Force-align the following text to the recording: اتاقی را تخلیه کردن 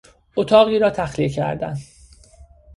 اتاقی 0.35 0.79
را 0.79 0.89
تخلیه 0.89 1.29
کردن 1.29 1.73